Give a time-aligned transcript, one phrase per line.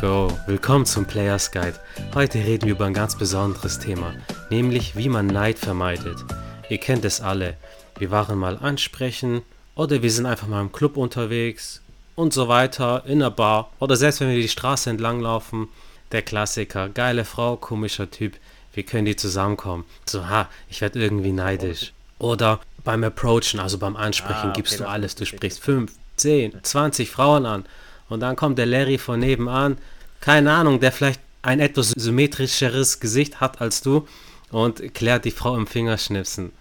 [0.00, 0.28] go!
[0.46, 1.74] Willkommen zum Players Guide.
[2.14, 4.14] Heute reden wir über ein ganz besonderes Thema,
[4.48, 6.24] nämlich wie man Neid vermeidet.
[6.68, 7.56] Ihr kennt es alle.
[7.98, 9.42] Wir waren mal ansprechen
[9.74, 11.82] oder wir sind einfach mal im Club unterwegs
[12.14, 15.68] und so weiter, in der Bar oder selbst wenn wir die Straße entlang laufen.
[16.12, 18.36] Der Klassiker, geile Frau, komischer Typ,
[18.74, 19.84] wie können die zusammenkommen?
[20.06, 21.92] So, ha, ich werde irgendwie neidisch.
[22.20, 25.16] Oder beim Approachen, also beim Ansprechen, Ah, okay, gibst du alles.
[25.16, 27.64] Du sprichst 5, 10, 20 Frauen an.
[28.08, 29.78] Und dann kommt der Larry von nebenan,
[30.20, 34.06] keine Ahnung, der vielleicht ein etwas symmetrischeres Gesicht hat als du
[34.50, 36.52] und klärt die Frau im Fingerschnipsen.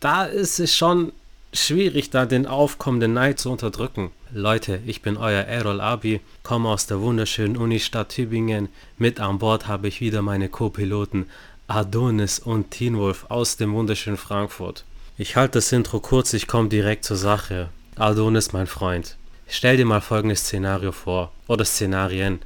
[0.00, 1.12] Da ist es schon
[1.52, 4.10] schwierig, da den aufkommenden Neid zu unterdrücken.
[4.32, 8.68] Leute, ich bin euer Errol Abi, komme aus der wunderschönen Unistadt Tübingen.
[8.98, 11.26] Mit an Bord habe ich wieder meine Co-Piloten
[11.68, 14.84] Adonis und Teen Wolf aus dem wunderschönen Frankfurt.
[15.16, 17.68] Ich halte das Intro kurz, ich komme direkt zur Sache.
[17.96, 19.16] Adonis, mein Freund.
[19.54, 22.40] Stell dir mal folgendes Szenario vor, oder Szenarien.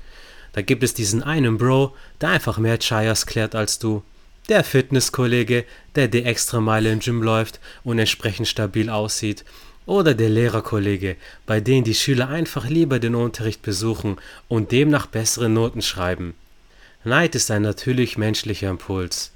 [0.54, 4.02] Da gibt es diesen einen Bro, der einfach mehr Chayas klärt als du.
[4.48, 9.44] Der Fitnesskollege, der die extra Meile im Gym läuft und entsprechend stabil aussieht.
[9.86, 11.14] Oder der Lehrerkollege,
[11.46, 14.16] bei dem die Schüler einfach lieber den Unterricht besuchen
[14.48, 16.34] und demnach bessere Noten schreiben.
[17.04, 19.30] Neid ist ein natürlich menschlicher Impuls.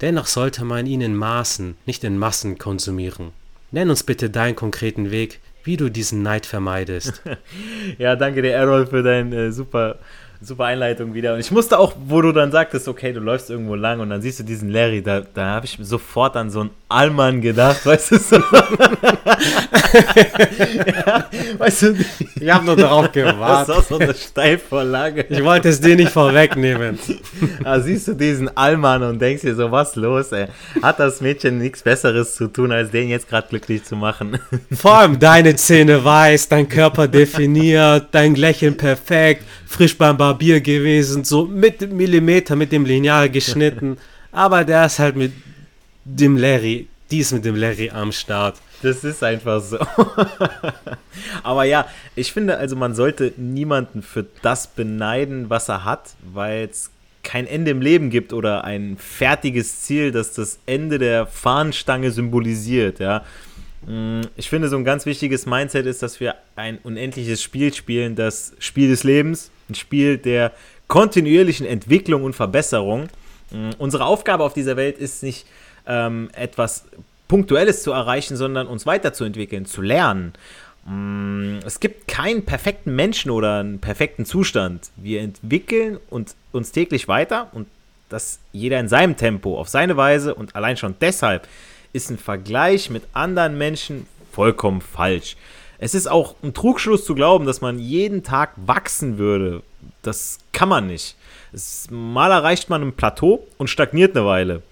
[0.00, 3.32] Dennoch sollte man ihn in Maßen, nicht in Massen konsumieren.
[3.72, 7.22] Nenn uns bitte deinen konkreten Weg, wie du diesen Neid vermeidest.
[7.98, 9.98] Ja, danke dir, Errol, für deine äh, super,
[10.40, 11.34] super Einleitung wieder.
[11.34, 14.22] Und ich musste auch, wo du dann sagtest, okay, du läufst irgendwo lang und dann
[14.22, 18.12] siehst du diesen Larry, da, da habe ich sofort an so einen Allmann gedacht, weißt
[18.12, 18.36] du, so.
[20.86, 21.24] ja,
[21.58, 21.94] weißt du,
[22.40, 23.74] Ich habe nur darauf das gewartet.
[23.76, 25.26] war so eine Steilvorlage.
[25.28, 26.98] Ich wollte es dir nicht vorwegnehmen.
[27.62, 30.46] Da siehst du diesen Allmann und denkst dir so, was los, ey?
[30.82, 34.38] Hat das Mädchen nichts Besseres zu tun, als den jetzt gerade glücklich zu machen?
[34.72, 41.24] Vor allem deine Zähne weiß, dein Körper definiert, dein Lächeln perfekt, frisch beim Barbier gewesen,
[41.24, 43.96] so mit Millimeter mit dem Lineal geschnitten.
[44.32, 45.32] Aber der ist halt mit
[46.04, 48.56] dem Larry, die ist mit dem Larry am Start.
[48.82, 49.78] Das ist einfach so.
[51.42, 56.68] Aber ja, ich finde, also man sollte niemanden für das beneiden, was er hat, weil
[56.70, 56.90] es
[57.22, 63.00] kein Ende im Leben gibt oder ein fertiges Ziel, das das Ende der Fahnenstange symbolisiert,
[63.00, 63.24] ja.
[63.86, 68.14] Mm, Ich finde, so ein ganz wichtiges Mindset ist, dass wir ein unendliches Spiel spielen,
[68.14, 70.52] das Spiel des Lebens, ein Spiel der
[70.88, 73.08] kontinuierlichen Entwicklung und Verbesserung.
[73.50, 75.46] Mm, Unsere Aufgabe auf dieser Welt ist nicht
[75.86, 76.84] ähm, etwas
[77.28, 80.32] Punktuelles zu erreichen, sondern uns weiterzuentwickeln, zu lernen.
[80.86, 84.90] Mm, Es gibt keinen perfekten Menschen oder einen perfekten Zustand.
[84.96, 87.66] Wir entwickeln und uns täglich weiter und
[88.08, 91.46] das jeder in seinem Tempo, auf seine Weise und allein schon deshalb
[91.92, 95.36] ist ein Vergleich mit anderen Menschen vollkommen falsch.
[95.78, 99.62] Es ist auch ein Trugschluss zu glauben, dass man jeden Tag wachsen würde.
[100.02, 101.16] Das kann man nicht.
[101.52, 104.62] Es, mal erreicht man ein Plateau und stagniert eine Weile.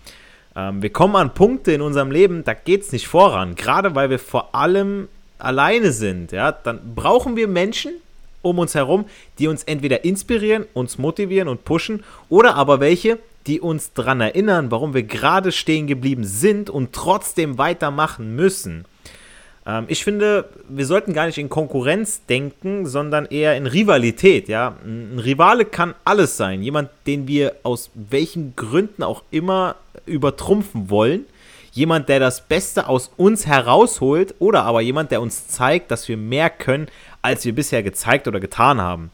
[0.56, 3.54] Ähm, wir kommen an Punkte in unserem Leben, da geht es nicht voran.
[3.54, 5.08] Gerade weil wir vor allem
[5.38, 6.32] alleine sind.
[6.32, 6.50] Ja?
[6.50, 7.92] Dann brauchen wir Menschen
[8.42, 9.06] um uns herum,
[9.38, 14.70] die uns entweder inspirieren, uns motivieren und pushen oder aber welche, die uns daran erinnern,
[14.70, 18.84] warum wir gerade stehen geblieben sind und trotzdem weitermachen müssen.
[19.66, 24.48] Ähm, ich finde, wir sollten gar nicht in Konkurrenz denken, sondern eher in Rivalität.
[24.48, 24.76] Ja?
[24.84, 26.62] Ein Rivale kann alles sein.
[26.62, 29.76] Jemand, den wir aus welchen Gründen auch immer
[30.06, 31.26] übertrumpfen wollen.
[31.72, 36.16] Jemand, der das Beste aus uns herausholt oder aber jemand, der uns zeigt, dass wir
[36.16, 36.86] mehr können,
[37.20, 39.10] als wir bisher gezeigt oder getan haben.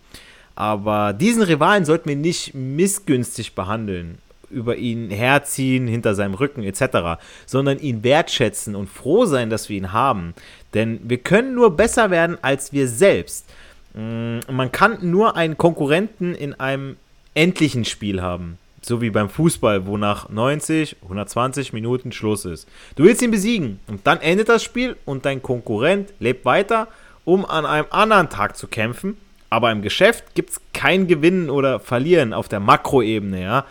[0.54, 4.18] Aber diesen Rivalen sollten wir nicht missgünstig behandeln,
[4.52, 9.76] über ihn herziehen, hinter seinem Rücken etc., sondern ihn wertschätzen und froh sein, dass wir
[9.76, 10.34] ihn haben.
[10.74, 13.48] Denn wir können nur besser werden als wir selbst.
[13.94, 16.96] Mm, Man kann nur einen Konkurrenten in einem
[17.34, 18.58] endlichen Spiel haben.
[18.84, 22.68] So wie beim Fußball, wo nach 90, 120 Minuten Schluss ist.
[22.96, 26.88] Du willst ihn besiegen und dann endet das Spiel und dein Konkurrent lebt weiter,
[27.24, 29.16] um an einem anderen Tag zu kämpfen.
[29.50, 33.66] Aber im Geschäft gibt es kein Gewinnen oder Verlieren auf der Makroebene, ja.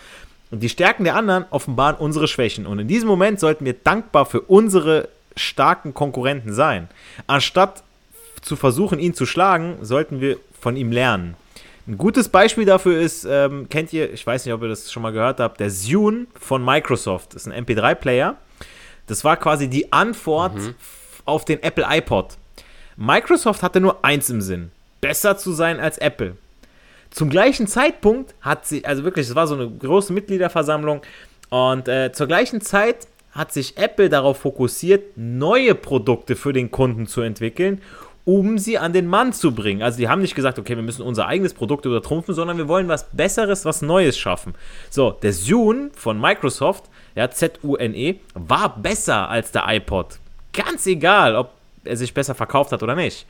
[0.52, 2.66] Und die Stärken der anderen offenbaren unsere Schwächen.
[2.68, 5.08] Und in diesem Moment sollten wir dankbar für unsere
[5.38, 6.90] starken Konkurrenten sein.
[7.26, 7.84] Anstatt
[8.42, 11.36] zu versuchen, ihn zu schlagen, sollten wir von ihm lernen.
[11.88, 15.02] Ein gutes Beispiel dafür ist, ähm, kennt ihr, ich weiß nicht, ob ihr das schon
[15.04, 17.34] mal gehört habt, der Zune von Microsoft.
[17.34, 18.36] Das ist ein MP3-Player.
[19.08, 20.74] Das war quasi die Antwort f-
[21.26, 22.38] auf den Apple iPod.
[22.98, 24.72] Microsoft hatte nur eins im Sinn:
[25.02, 26.36] besser zu sein als Apple.
[27.12, 31.02] Zum gleichen Zeitpunkt hat sie, also wirklich, es war so eine große Mitgliederversammlung
[31.50, 37.08] und äh, zur gleichen Zeit hat sich Apple darauf fokussiert, neue Produkte für den Kunden
[37.08, 37.82] zu entwickeln
[38.26, 39.82] um sie an den Mann zu bringen.
[39.82, 42.88] Also die haben nicht gesagt, okay, wir müssen unser eigenes Produkt übertrumpfen, sondern wir wollen
[42.88, 44.54] was Besseres, was Neues schaffen.
[44.90, 46.86] So, der Zune von Microsoft,
[47.16, 50.20] ja, Z-U-N-E, war besser als der iPod.
[50.54, 51.52] Ganz egal, ob
[51.84, 53.26] er sich besser verkauft hat oder nicht.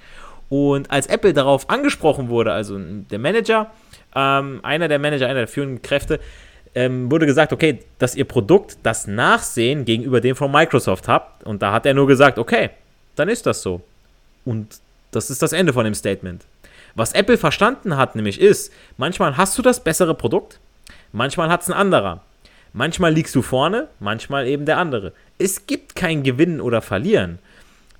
[0.52, 3.72] Und als Apple darauf angesprochen wurde, also der Manager,
[4.14, 6.20] ähm, einer der Manager, einer der führenden Kräfte,
[6.76, 11.46] ähm, wurde gesagt, okay, dass ihr Produkt das Nachsehen gegenüber dem von Microsoft habt.
[11.46, 12.72] Und da hat er nur gesagt, okay,
[13.16, 13.80] dann ist das so.
[14.44, 14.82] Und
[15.12, 16.44] das ist das Ende von dem Statement.
[16.96, 20.60] Was Apple verstanden hat, nämlich ist, manchmal hast du das bessere Produkt,
[21.14, 22.24] manchmal hat es ein anderer.
[22.74, 25.14] Manchmal liegst du vorne, manchmal eben der andere.
[25.38, 27.40] Es gibt kein Gewinnen oder Verlieren.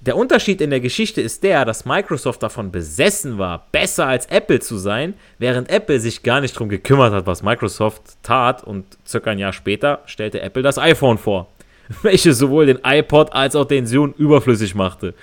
[0.04, 4.60] Der Unterschied in der Geschichte ist der, dass Microsoft davon besessen war, besser als Apple
[4.60, 9.30] zu sein, während Apple sich gar nicht darum gekümmert hat, was Microsoft tat und circa
[9.30, 11.50] ein Jahr später stellte Apple das iPhone vor,
[12.02, 15.14] welches sowohl den iPod als auch den Zune überflüssig machte.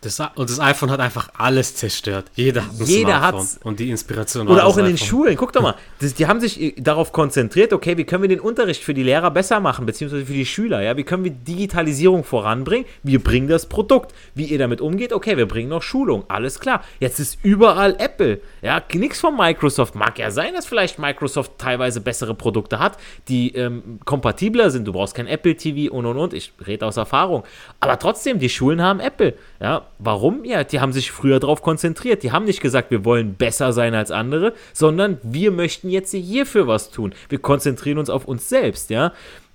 [0.00, 2.26] Das, und das iPhone hat einfach alles zerstört.
[2.34, 3.46] Jeder hat ein Jeder Smartphone.
[3.64, 5.36] Und die Inspiration Oder auch in den Schulen.
[5.36, 5.74] Guck doch mal.
[5.98, 9.02] Das, die haben sich äh, darauf konzentriert, okay, wie können wir den Unterricht für die
[9.02, 10.82] Lehrer besser machen, beziehungsweise für die Schüler.
[10.82, 10.96] Ja?
[10.96, 12.86] Wie können wir Digitalisierung voranbringen?
[13.02, 14.12] Wir bringen das Produkt.
[14.34, 16.24] Wie ihr damit umgeht, okay, wir bringen noch Schulung.
[16.28, 16.84] Alles klar.
[17.00, 18.40] Jetzt ist überall Apple.
[18.60, 19.94] Ja, nichts von Microsoft.
[19.94, 22.98] Mag ja sein, dass vielleicht Microsoft teilweise bessere Produkte hat,
[23.28, 24.86] die ähm, kompatibler sind.
[24.86, 26.34] Du brauchst kein Apple TV und und und.
[26.34, 27.44] Ich rede aus Erfahrung.
[27.80, 29.34] Aber trotzdem, die Schulen haben Apple.
[29.60, 30.44] Ja, Warum?
[30.44, 32.22] Ja, die haben sich früher darauf konzentriert.
[32.22, 36.66] Die haben nicht gesagt, wir wollen besser sein als andere, sondern wir möchten jetzt hierfür
[36.66, 37.14] was tun.
[37.28, 39.12] Wir konzentrieren uns auf uns selbst, ja.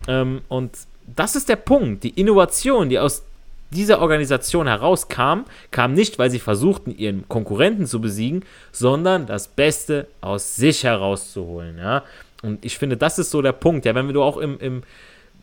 [0.08, 0.72] Ähm, und
[1.16, 2.04] das ist der Punkt.
[2.04, 3.24] Die Innovation, die aus
[3.70, 10.08] dieser Organisation herauskam, kam nicht, weil sie versuchten, ihren Konkurrenten zu besiegen, sondern das Beste
[10.22, 12.04] aus sich herauszuholen, ja.
[12.42, 14.84] Und ich finde, das ist so der Punkt, ja, wenn du auch im, im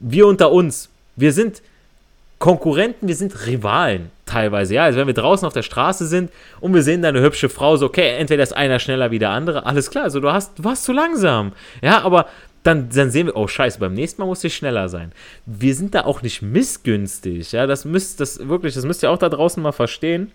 [0.01, 1.63] wir unter uns, wir sind
[2.39, 4.85] Konkurrenten, wir sind Rivalen teilweise, ja.
[4.85, 6.31] Also wenn wir draußen auf der Straße sind
[6.61, 9.31] und wir sehen da eine hübsche Frau, so, okay, entweder ist einer schneller wie der
[9.31, 11.53] andere, alles klar, also du hast, du warst zu langsam.
[11.83, 12.27] Ja, aber
[12.63, 15.13] dann, dann sehen wir, oh scheiße, beim nächsten Mal muss ich schneller sein.
[15.47, 17.67] Wir sind da auch nicht missgünstig, ja.
[17.67, 20.31] Das müsst, das wirklich, das müsst ihr auch da draußen mal verstehen,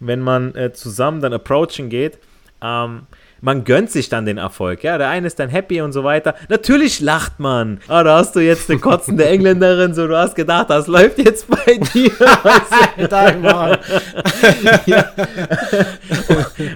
[0.00, 2.18] wenn man äh, zusammen dann approachen geht.
[2.60, 3.06] Ähm,
[3.44, 4.82] man gönnt sich dann den Erfolg.
[4.82, 6.34] Ja, der eine ist dann happy und so weiter.
[6.48, 7.78] Natürlich lacht man.
[7.88, 11.46] Ah, da hast du jetzt eine kotzende Engländerin, so du hast gedacht, das läuft jetzt
[11.48, 12.10] bei dir.
[14.86, 15.12] ja.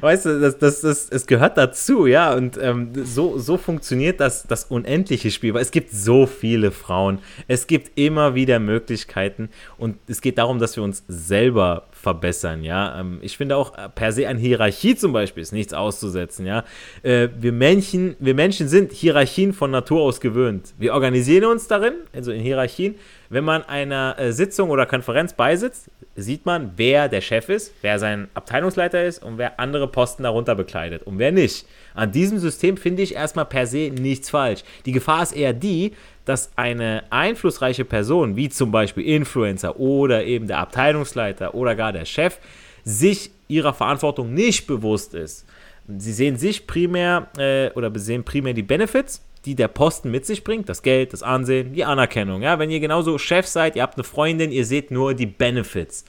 [0.02, 2.34] Weißt du, das, das, das, es gehört dazu, ja.
[2.34, 7.20] Und ähm, so, so funktioniert das, das unendliche Spiel, weil es gibt so viele Frauen.
[7.46, 9.48] Es gibt immer wieder Möglichkeiten
[9.78, 13.00] und es geht darum, dass wir uns selber verbessern, ja.
[13.00, 16.64] Ähm, ich finde auch äh, per se an Hierarchie zum Beispiel ist nichts auszusetzen, ja.
[17.02, 20.74] Äh, wir Menschen, wir Menschen sind Hierarchien von Natur aus gewöhnt.
[20.78, 22.94] Wir organisieren uns darin, also in Hierarchien.
[23.30, 27.98] Wenn man einer äh, Sitzung oder Konferenz beisitzt, sieht man, wer der Chef ist, wer
[27.98, 31.66] sein Abteilungsleiter ist und wer andere Posten darunter bekleidet und wer nicht.
[31.94, 34.64] An diesem System finde ich erstmal per se nichts falsch.
[34.86, 35.92] Die Gefahr ist eher die,
[36.24, 42.04] dass eine einflussreiche Person, wie zum Beispiel Influencer oder eben der Abteilungsleiter oder gar der
[42.04, 42.38] Chef,
[42.84, 45.46] sich ihrer Verantwortung nicht bewusst ist.
[45.86, 50.44] Sie sehen sich primär äh, oder sehen primär die Benefits, die der Posten mit sich
[50.44, 52.42] bringt, das Geld, das Ansehen, die Anerkennung.
[52.42, 56.04] Ja, wenn ihr genauso Chef seid, ihr habt eine Freundin, ihr seht nur die Benefits.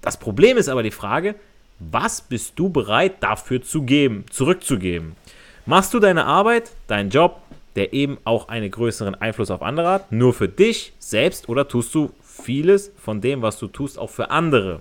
[0.00, 1.34] Das Problem ist aber die Frage,
[1.78, 5.16] was bist du bereit dafür zu geben, zurückzugeben?
[5.66, 7.40] Machst du deine Arbeit, deinen Job,
[7.76, 11.94] der eben auch einen größeren Einfluss auf andere hat, nur für dich selbst oder tust
[11.94, 14.80] du vieles von dem, was du tust, auch für andere?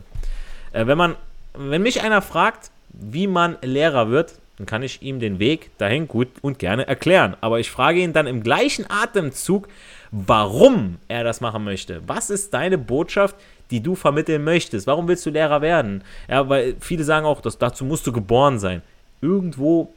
[0.72, 1.16] Äh, wenn man,
[1.54, 6.08] wenn mich einer fragt, wie man Lehrer wird, dann kann ich ihm den Weg dahin
[6.08, 7.38] gut und gerne erklären.
[7.42, 9.68] Aber ich frage ihn dann im gleichen Atemzug,
[10.12, 12.02] warum er das machen möchte.
[12.08, 13.36] Was ist deine Botschaft,
[13.70, 14.88] die du vermitteln möchtest?
[14.88, 16.04] Warum willst du Lehrer werden?
[16.28, 18.82] Ja, weil viele sagen auch, dass dazu musst du geboren sein.
[19.22, 19.94] Irgendwo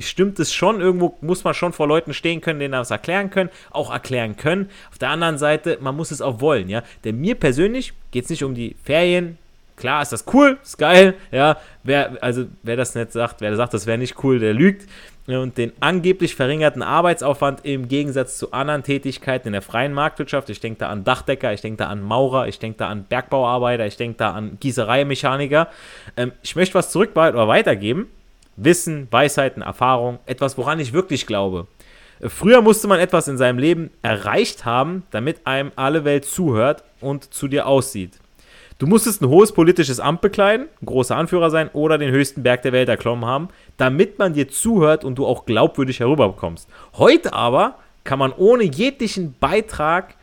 [0.00, 3.50] stimmt es schon, irgendwo muss man schon vor Leuten stehen können, denen das erklären können,
[3.70, 4.68] auch erklären können.
[4.90, 6.82] Auf der anderen Seite, man muss es auch wollen, ja.
[7.04, 9.38] Denn mir persönlich geht es nicht um die Ferien.
[9.80, 11.56] Klar ist das cool, ist geil, ja.
[11.82, 14.88] Wer, also wer das nicht sagt, wer sagt, das wäre nicht cool, der lügt.
[15.26, 20.60] Und den angeblich verringerten Arbeitsaufwand im Gegensatz zu anderen Tätigkeiten in der freien Marktwirtschaft, ich
[20.60, 23.96] denke da an Dachdecker, ich denke da an Maurer, ich denke da an Bergbauarbeiter, ich
[23.96, 25.68] denke da an Gießereimechaniker.
[26.16, 28.08] Ähm, ich möchte was zurück oder weitergeben
[28.56, 31.66] Wissen, Weisheiten, Erfahrung, etwas, woran ich wirklich glaube.
[32.22, 37.32] Früher musste man etwas in seinem Leben erreicht haben, damit einem alle Welt zuhört und
[37.32, 38.18] zu dir aussieht.
[38.80, 42.62] Du musstest ein hohes politisches Amt bekleiden, ein großer Anführer sein oder den höchsten Berg
[42.62, 46.66] der Welt erklommen haben, damit man dir zuhört und du auch glaubwürdig herüberkommst.
[46.94, 50.14] Heute aber kann man ohne jeglichen Beitrag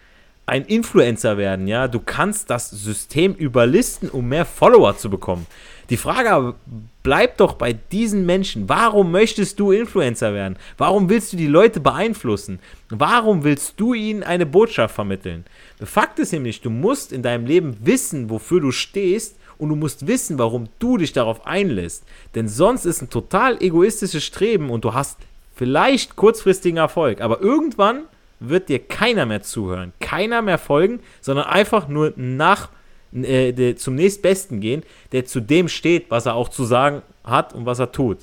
[0.48, 1.88] ein Influencer werden, ja.
[1.88, 5.46] Du kannst das System überlisten, um mehr Follower zu bekommen.
[5.90, 6.56] Die Frage
[7.02, 8.68] bleibt doch bei diesen Menschen.
[8.68, 10.58] Warum möchtest du Influencer werden?
[10.78, 12.60] Warum willst du die Leute beeinflussen?
[12.90, 15.46] Warum willst du ihnen eine Botschaft vermitteln?
[15.82, 20.08] Fakt ist nämlich, du musst in deinem Leben wissen, wofür du stehst und du musst
[20.08, 22.04] wissen, warum du dich darauf einlässt.
[22.36, 25.18] Denn sonst ist ein total egoistisches Streben und du hast
[25.56, 28.04] vielleicht kurzfristigen Erfolg, aber irgendwann
[28.40, 32.70] wird dir keiner mehr zuhören, keiner mehr folgen, sondern einfach nur nach
[33.14, 37.66] äh, zum nächstbesten gehen, der zu dem steht, was er auch zu sagen hat und
[37.66, 38.20] was er tut.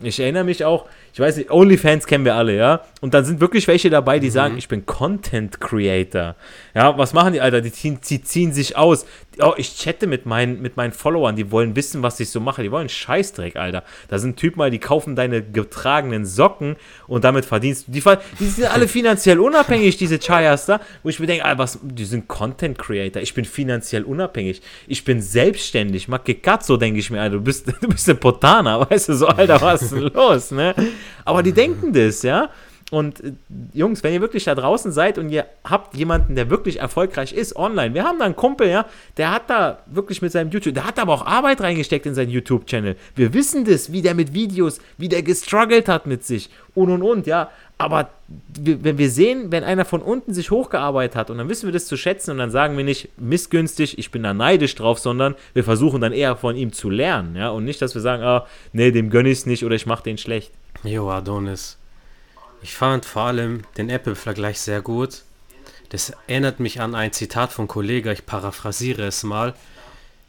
[0.00, 2.80] Ich erinnere mich auch, ich weiß nicht, OnlyFans kennen wir alle, ja.
[3.02, 4.32] Und dann sind wirklich welche dabei, die mhm.
[4.32, 6.36] sagen, ich bin Content Creator.
[6.74, 7.60] Ja, was machen die, Alter?
[7.60, 9.04] Die ziehen, die ziehen sich aus.
[9.38, 12.62] Oh, ich chatte mit meinen, mit meinen Followern, die wollen wissen, was ich so mache.
[12.62, 13.82] Die wollen Scheißdreck, Alter.
[14.08, 16.76] Da sind Typen mal, die kaufen deine getragenen Socken
[17.06, 17.92] und damit verdienst du.
[17.92, 18.02] Die,
[18.40, 22.06] die sind alle finanziell unabhängig, diese Chayas da, wo ich mir denke, Alter, was, die
[22.06, 23.20] sind Content Creator.
[23.20, 24.62] Ich bin finanziell unabhängig.
[24.86, 26.08] Ich bin selbstständig.
[26.60, 27.36] so denke ich mir, Alter.
[27.36, 30.74] Du bist, du bist ein Potaner, weißt du, so, Alter, was ist denn los, ne?
[31.24, 32.50] Aber die denken das, ja.
[32.92, 33.32] Und äh,
[33.72, 37.56] Jungs, wenn ihr wirklich da draußen seid und ihr habt jemanden, der wirklich erfolgreich ist
[37.56, 38.84] online, wir haben da einen Kumpel, ja,
[39.16, 42.28] der hat da wirklich mit seinem YouTube, der hat aber auch Arbeit reingesteckt in seinen
[42.28, 42.96] YouTube-Channel.
[43.16, 47.02] Wir wissen das, wie der mit Videos, wie der gestruggelt hat mit sich und und
[47.02, 47.50] und, ja.
[47.78, 48.10] Aber
[48.60, 51.86] wenn wir sehen, wenn einer von unten sich hochgearbeitet hat und dann wissen wir das
[51.86, 55.64] zu schätzen und dann sagen wir nicht missgünstig, ich bin da neidisch drauf, sondern wir
[55.64, 57.48] versuchen dann eher von ihm zu lernen, ja.
[57.48, 60.02] Und nicht, dass wir sagen, ah, nee, dem gönne ich es nicht oder ich mache
[60.02, 60.52] den schlecht.
[60.84, 61.76] Jo, Adonis.
[62.60, 65.22] Ich fand vor allem den Apple-Vergleich sehr gut.
[65.90, 69.54] Das erinnert mich an ein Zitat von Kollege, ich paraphrasiere es mal.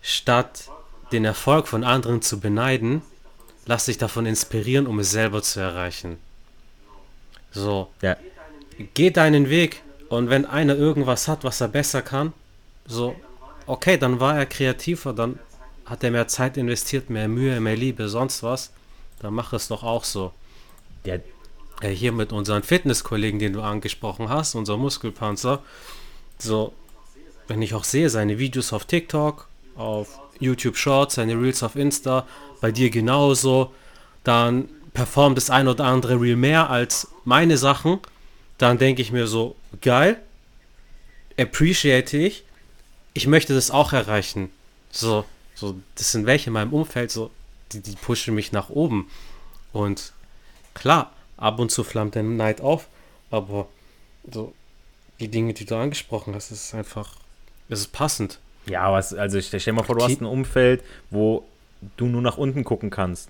[0.04, 0.70] Statt
[1.12, 3.02] den Erfolg von anderen zu beneiden,
[3.66, 6.18] lass dich davon inspirieren, um es selber zu erreichen.
[7.52, 7.90] So.
[8.02, 8.16] Ja.
[8.94, 12.32] Geh deinen Weg und wenn einer irgendwas hat, was er besser kann,
[12.86, 13.16] so,
[13.66, 15.40] okay, dann war er kreativer, dann
[15.86, 18.72] hat er mehr Zeit investiert, mehr Mühe, mehr Liebe, sonst was,
[19.20, 20.32] dann mach es doch auch so
[21.06, 21.22] der,
[21.82, 25.62] äh, hier mit unseren Fitnesskollegen, den du angesprochen hast, unser Muskelpanzer,
[26.38, 26.74] so,
[27.48, 32.28] wenn ich auch sehe, seine Videos auf TikTok, auf YouTube Shorts, seine Reels auf Insta,
[32.62, 33.72] bei dir genauso,
[34.24, 38.00] dann performt das ein oder andere Reel mehr als meine Sachen,
[38.58, 40.22] dann denke ich mir so, geil,
[41.38, 42.44] appreciate ich,
[43.14, 44.50] ich möchte das auch erreichen.
[44.92, 47.32] So, so, das sind welche in meinem Umfeld, so,
[47.72, 49.10] die, die pushen mich nach oben.
[49.72, 50.14] Und
[50.74, 52.88] Klar, ab und zu flammt der Neid auf,
[53.32, 53.68] aber
[54.32, 54.54] so
[55.20, 57.16] die Dinge, die du angesprochen hast, ist einfach,
[57.70, 58.40] es ist passend.
[58.66, 61.44] Ja, was, also ich stell mal vor, du hast ein Umfeld, wo
[61.98, 63.30] du nur nach unten gucken kannst.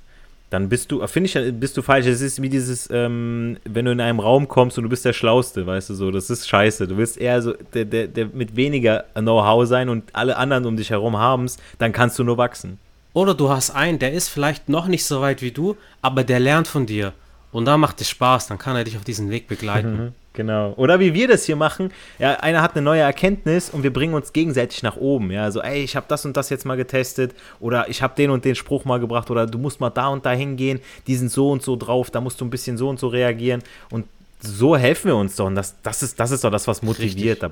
[0.49, 2.05] Dann bist du, finde ich, bist du falsch.
[2.05, 5.13] Es ist wie dieses, ähm, wenn du in einem Raum kommst und du bist der
[5.13, 6.87] Schlauste, weißt du so, das ist scheiße.
[6.87, 10.77] Du willst eher so der, der, der mit weniger Know-how sein und alle anderen um
[10.77, 12.77] dich herum haben es, dann kannst du nur wachsen.
[13.13, 16.39] Oder du hast einen, der ist vielleicht noch nicht so weit wie du, aber der
[16.39, 17.13] lernt von dir.
[17.53, 19.91] Und da macht es Spaß, dann kann er dich auf diesen Weg begleiten.
[19.91, 20.73] Mhm, genau.
[20.73, 24.15] Oder wie wir das hier machen, ja, einer hat eine neue Erkenntnis und wir bringen
[24.15, 25.31] uns gegenseitig nach oben.
[25.31, 28.31] Ja, so, ey, ich habe das und das jetzt mal getestet oder ich habe den
[28.31, 31.31] und den Spruch mal gebracht oder du musst mal da und da hingehen, die sind
[31.31, 34.07] so und so drauf, da musst du ein bisschen so und so reagieren und
[34.41, 35.45] so helfen wir uns doch.
[35.45, 37.43] Und das, das, ist, das ist doch das, was motiviert.
[37.43, 37.51] Da,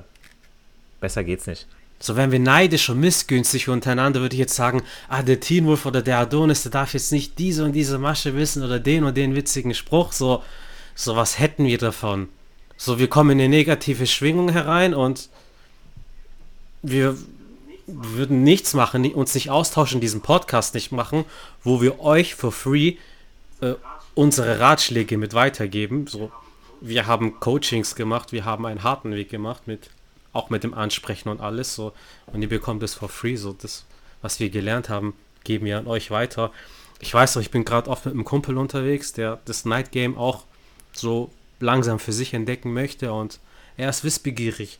[1.00, 1.66] besser geht's nicht.
[2.02, 5.86] So, wenn wir neidisch und missgünstig untereinander, würde ich jetzt sagen, ah, der Teen Wolf
[5.86, 9.16] oder der Adonis, der darf jetzt nicht diese und diese Masche wissen oder den und
[9.16, 10.10] den witzigen Spruch.
[10.10, 10.42] So,
[10.96, 12.28] so was hätten wir davon?
[12.76, 15.28] So, wir kommen in eine negative Schwingung herein und
[16.82, 17.16] wir
[17.86, 21.24] würden nichts machen, uns nicht austauschen, diesen Podcast nicht machen,
[21.62, 22.96] wo wir euch for free
[23.60, 23.74] äh,
[24.14, 26.08] unsere Ratschläge mit weitergeben.
[26.08, 26.32] So,
[26.80, 29.90] wir haben Coachings gemacht, wir haben einen harten Weg gemacht mit
[30.32, 31.92] auch mit dem Ansprechen und alles so.
[32.26, 33.36] Und ihr bekommt es for free.
[33.36, 33.84] So, das,
[34.22, 36.52] was wir gelernt haben, geben wir an euch weiter.
[37.00, 40.16] Ich weiß doch, ich bin gerade oft mit einem Kumpel unterwegs, der das Night Game
[40.16, 40.44] auch
[40.92, 43.40] so langsam für sich entdecken möchte und
[43.76, 44.78] er ist wissbegierig.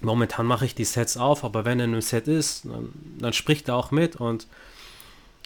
[0.00, 3.32] Momentan mache ich die Sets auf, aber wenn er in einem Set ist, dann, dann
[3.32, 4.46] spricht er auch mit und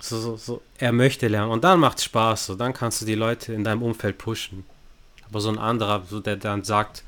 [0.01, 1.51] so, so, so, er möchte lernen.
[1.51, 2.47] Und dann macht es Spaß.
[2.47, 4.65] So, dann kannst du die Leute in deinem Umfeld pushen.
[5.29, 7.05] Aber so ein anderer, so der dann sagt,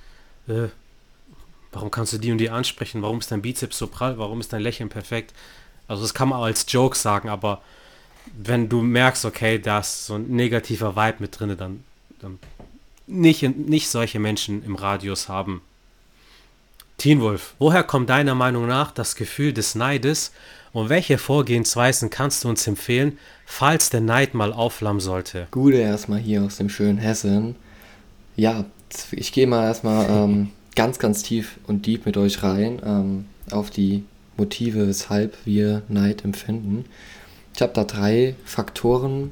[0.46, 0.68] äh,
[1.82, 3.02] Warum kannst du die und die ansprechen?
[3.02, 4.16] Warum ist dein Bizeps so prall?
[4.16, 5.34] Warum ist dein Lächeln perfekt?
[5.88, 7.60] Also das kann man auch als Joke sagen, aber
[8.40, 11.82] wenn du merkst, okay, da ist so ein negativer Vibe mit drin, dann,
[12.20, 12.38] dann
[13.08, 15.60] nicht, nicht solche Menschen im Radius haben.
[16.98, 20.30] Teen Wolf, woher kommt deiner Meinung nach das Gefühl des Neides
[20.72, 25.48] und welche Vorgehensweisen kannst du uns empfehlen, falls der Neid mal aufflammen sollte?
[25.50, 27.56] Gute erstmal hier aus dem schönen Hessen.
[28.36, 28.66] Ja,
[29.10, 33.70] ich gehe mal erstmal ähm, ganz, ganz tief und deep mit euch rein ähm, auf
[33.70, 34.04] die
[34.36, 36.84] Motive, weshalb wir Neid empfinden.
[37.54, 39.30] Ich habe da drei Faktoren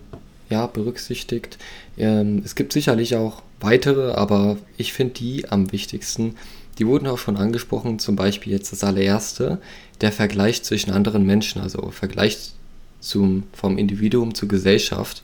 [0.50, 1.58] ja, berücksichtigt.
[1.96, 6.36] Ähm, es gibt sicherlich auch weitere, aber ich finde die am wichtigsten.
[6.78, 9.58] Die wurden auch schon angesprochen, zum Beispiel jetzt das allererste,
[10.00, 12.52] der Vergleich zwischen anderen Menschen, also Vergleich
[13.00, 15.22] zum, vom Individuum zur Gesellschaft,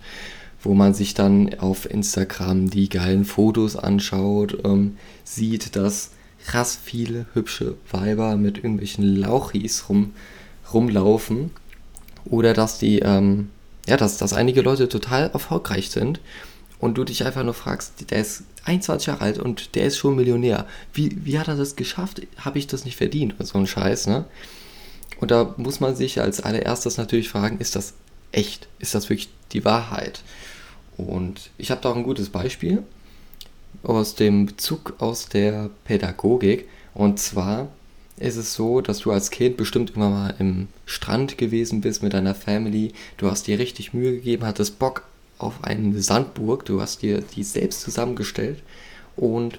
[0.62, 6.10] wo man sich dann auf Instagram die geilen Fotos anschaut, ähm, sieht, dass
[6.44, 10.12] krass viele hübsche Weiber mit irgendwelchen Lauchis rum,
[10.72, 11.50] rumlaufen
[12.24, 13.50] oder dass die, ähm,
[13.86, 16.20] ja, dass, dass einige Leute total erfolgreich sind
[16.78, 20.16] und du dich einfach nur fragst, der ist 21 Jahre alt und der ist schon
[20.16, 20.66] Millionär.
[20.92, 22.22] Wie, wie hat er das geschafft?
[22.38, 23.34] Habe ich das nicht verdient?
[23.40, 24.24] So ein Scheiß, ne?
[25.18, 27.94] Und da muss man sich als allererstes natürlich fragen, ist das
[28.36, 28.68] echt?
[28.78, 30.22] Ist das wirklich die Wahrheit?
[30.96, 32.82] Und ich habe da auch ein gutes Beispiel
[33.82, 36.68] aus dem Bezug aus der Pädagogik.
[36.94, 37.68] Und zwar
[38.18, 42.14] ist es so, dass du als Kind bestimmt immer mal im Strand gewesen bist mit
[42.14, 42.92] deiner Family.
[43.18, 45.02] Du hast dir richtig Mühe gegeben, hattest Bock
[45.38, 46.64] auf eine Sandburg.
[46.64, 48.62] Du hast dir die selbst zusammengestellt.
[49.16, 49.58] Und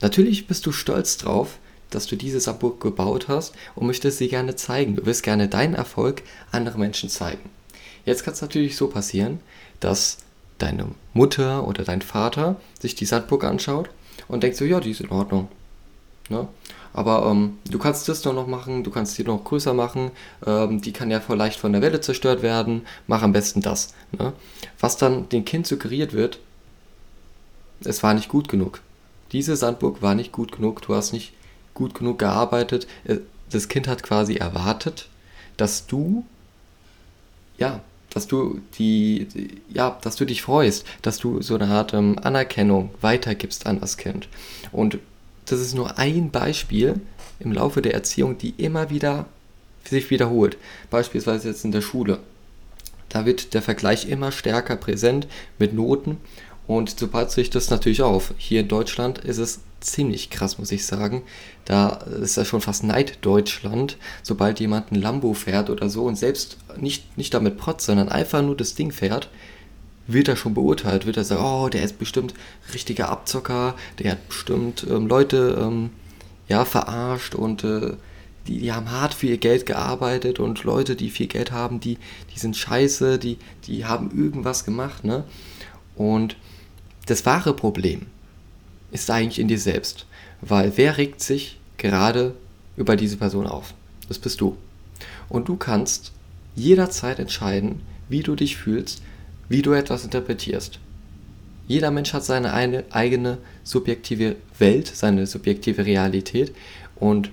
[0.00, 1.58] natürlich bist du stolz drauf,
[1.90, 4.96] dass du diese Sandburg gebaut hast und möchtest sie gerne zeigen.
[4.96, 7.50] Du willst gerne deinen Erfolg anderen Menschen zeigen.
[8.04, 9.40] Jetzt kann es natürlich so passieren,
[9.80, 10.18] dass
[10.58, 13.90] deine Mutter oder dein Vater sich die Sandburg anschaut
[14.28, 15.48] und denkt so, ja, die ist in Ordnung.
[16.28, 16.48] Ne?
[16.92, 20.10] Aber ähm, du kannst das noch machen, du kannst die noch größer machen,
[20.46, 23.94] ähm, die kann ja vielleicht von der Welle zerstört werden, mach am besten das.
[24.12, 24.32] Ne?
[24.78, 26.38] Was dann dem Kind suggeriert wird,
[27.84, 28.80] es war nicht gut genug.
[29.32, 31.32] Diese Sandburg war nicht gut genug, du hast nicht
[31.74, 32.86] gut genug gearbeitet.
[33.04, 33.18] Äh,
[33.50, 35.08] das Kind hat quasi erwartet,
[35.56, 36.24] dass du,
[37.58, 37.80] ja,
[38.14, 39.26] dass du die,
[39.72, 43.96] ja, dass du dich freust, dass du so eine Art ähm, Anerkennung weitergibst an das
[43.96, 44.28] Kind.
[44.70, 44.98] Und
[45.46, 47.00] das ist nur ein Beispiel
[47.40, 49.26] im Laufe der Erziehung, die immer wieder
[49.84, 50.56] sich wiederholt.
[50.90, 52.20] Beispielsweise jetzt in der Schule.
[53.08, 55.26] Da wird der Vergleich immer stärker präsent
[55.58, 56.18] mit Noten
[56.66, 58.32] und so baut sich das natürlich auf.
[58.36, 61.22] Hier in Deutschland ist es ziemlich krass, muss ich sagen.
[61.64, 66.58] Da ist das schon fast Neid-Deutschland, sobald jemand ein Lambo fährt oder so und selbst
[66.76, 69.28] nicht, nicht damit protzt, sondern einfach nur das Ding fährt,
[70.06, 72.34] wird er schon beurteilt, wird er sagen, oh, der ist bestimmt
[72.74, 75.90] richtiger Abzocker, der hat bestimmt ähm, Leute ähm,
[76.48, 77.94] ja, verarscht und äh,
[78.46, 81.98] die, die haben hart für ihr Geld gearbeitet und Leute, die viel Geld haben, die,
[82.34, 85.24] die sind scheiße, die, die haben irgendwas gemacht, ne?
[85.94, 86.36] Und
[87.06, 88.06] das wahre Problem
[88.92, 90.06] ist eigentlich in dir selbst.
[90.40, 92.34] Weil wer regt sich gerade
[92.76, 93.74] über diese Person auf?
[94.08, 94.56] Das bist du.
[95.28, 96.12] Und du kannst
[96.54, 99.02] jederzeit entscheiden, wie du dich fühlst,
[99.48, 100.78] wie du etwas interpretierst.
[101.66, 106.54] Jeder Mensch hat seine eine, eigene subjektive Welt, seine subjektive Realität.
[106.96, 107.30] Und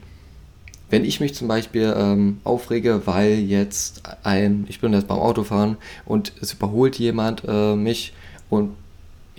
[0.89, 5.77] wenn ich mich zum Beispiel ähm, aufrege, weil jetzt ein, ich bin jetzt beim Autofahren
[6.05, 8.13] und es überholt jemand äh, mich
[8.49, 8.71] und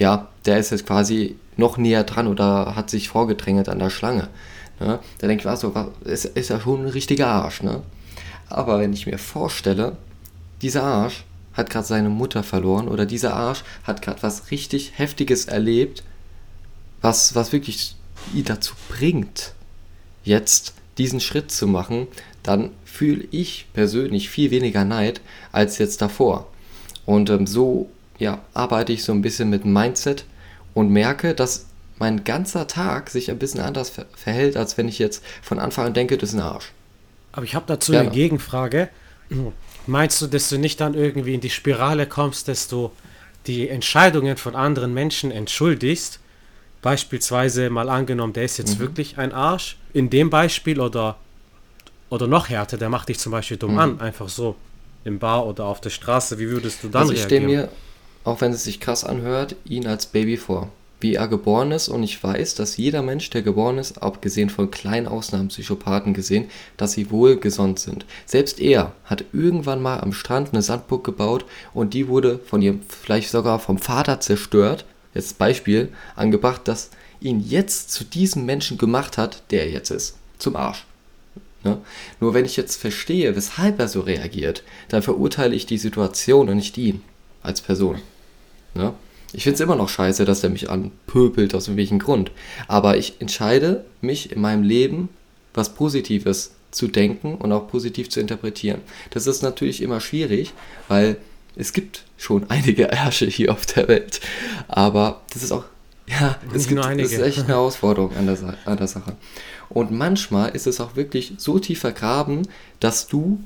[0.01, 4.29] ja, der ist jetzt quasi noch näher dran oder hat sich vorgedrängelt an der Schlange.
[4.81, 4.99] Ne?
[5.19, 7.63] Da denke ich, was, so, ist, ist ja schon ein richtiger Arsch.
[7.63, 7.83] Ne?
[8.49, 9.99] Aber wenn ich mir vorstelle,
[10.63, 15.45] dieser Arsch hat gerade seine Mutter verloren oder dieser Arsch hat gerade was richtig Heftiges
[15.45, 16.03] erlebt,
[17.03, 17.95] was, was wirklich
[18.33, 19.53] ihn dazu bringt,
[20.25, 22.07] jetzt diesen Schritt zu machen,
[22.43, 25.21] dann fühle ich persönlich viel weniger Neid
[25.53, 26.47] als jetzt davor.
[27.05, 30.25] Und ähm, so ja, arbeite ich so ein bisschen mit Mindset
[30.75, 31.67] und merke, dass
[31.99, 35.87] mein ganzer Tag sich ein bisschen anders ver verhält, als wenn ich jetzt von Anfang
[35.87, 36.73] an denke, das ist ein Arsch.
[37.33, 38.09] Aber ich habe dazu Gerne.
[38.09, 38.89] eine Gegenfrage.
[39.87, 42.91] Meinst du, dass du nicht dann irgendwie in die Spirale kommst, dass du
[43.47, 46.21] die Entscheidungen von anderen Menschen entschuldigst?
[46.83, 48.81] Beispielsweise mal angenommen, der ist jetzt mhm.
[48.81, 49.77] wirklich ein Arsch.
[49.93, 51.17] In dem Beispiel oder,
[52.09, 53.79] oder noch härter, der macht dich zum Beispiel dumm mhm.
[53.79, 54.57] an, einfach so
[55.05, 56.39] im Bar oder auf der Straße.
[56.39, 57.47] Wie würdest du dann also ich reagieren?
[57.47, 57.69] Mir
[58.25, 60.71] auch wenn es sich krass anhört, ihn als Baby vor.
[61.01, 64.71] Wie er geboren ist und ich weiß, dass jeder Mensch, der geboren ist, abgesehen von
[64.71, 68.05] kleinen Ausnahmen Psychopathen gesehen, dass sie wohlgesont sind.
[68.27, 72.83] Selbst er hat irgendwann mal am Strand eine Sandburg gebaut und die wurde von ihrem,
[72.87, 74.85] vielleicht sogar vom Vater zerstört.
[75.15, 80.17] Jetzt Beispiel angebracht, dass ihn jetzt zu diesem Menschen gemacht hat, der er jetzt ist.
[80.39, 80.85] Zum Arsch.
[81.65, 81.79] Ne?
[82.21, 86.57] Nur wenn ich jetzt verstehe, weshalb er so reagiert, dann verurteile ich die Situation und
[86.57, 87.03] nicht ihn
[87.43, 88.01] als Person.
[88.75, 88.95] Ne?
[89.33, 92.33] Ich finde es immer noch scheiße, dass der mich anpöbelt, aus welchem Grund.
[92.67, 95.09] Aber ich entscheide mich in meinem Leben,
[95.55, 98.81] was Positives zu denken und auch positiv zu interpretieren.
[99.11, 100.53] Das ist natürlich immer schwierig,
[100.89, 101.17] weil
[101.57, 104.21] es gibt schon einige Ärsche hier auf der Welt.
[104.69, 105.65] Aber das ist auch
[106.07, 109.17] Ja, es gibt, das ist echt eine Herausforderung an der, an der Sache.
[109.69, 112.49] Und manchmal ist es auch wirklich so tief vergraben,
[112.81, 113.41] dass du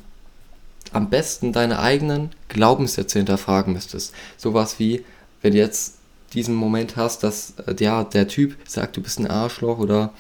[0.93, 4.15] am besten deine eigenen Glaubenssätze hinterfragen müsstest.
[4.37, 5.05] Sowas wie,
[5.43, 5.95] wenn du jetzt
[6.33, 10.13] diesen Moment hast, dass äh, ja, der Typ sagt, du bist ein Arschloch oder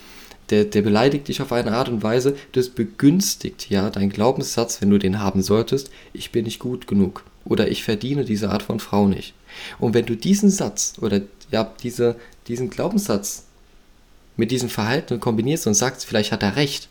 [0.50, 4.90] der, der beleidigt dich auf eine Art und Weise, das begünstigt ja deinen Glaubenssatz, wenn
[4.90, 8.80] du den haben solltest, ich bin nicht gut genug oder ich verdiene diese Art von
[8.80, 9.34] Frau nicht.
[9.78, 13.44] Und wenn du diesen Satz oder ja, diese, diesen Glaubenssatz
[14.36, 16.88] mit diesem Verhalten kombinierst und sagst, vielleicht hat er recht,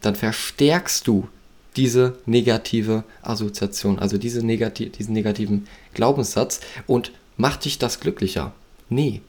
[0.00, 1.28] dann verstärkst du
[1.76, 8.52] diese negative Assoziation, also diese negati diesen negativen Glaubenssatz und macht dich das glücklicher?
[8.88, 9.20] Nee,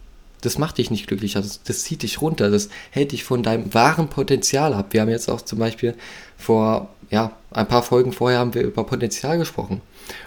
[0.41, 3.73] das macht dich nicht glücklicher, das, das zieht dich runter, das hält dich von deinem
[3.73, 4.87] wahren Potenzial ab.
[4.91, 5.93] Wir haben jetzt auch zum Beispiel
[6.37, 9.81] vor, ja, ein paar Folgen vorher haben wir über Potenzial gesprochen